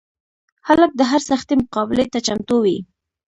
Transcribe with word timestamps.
هلک 0.67 0.91
د 0.97 1.01
هر 1.11 1.21
سختي 1.29 1.53
مقابلې 1.61 2.05
ته 2.13 2.19
چمتو 2.27 2.57
وي. 2.63 2.77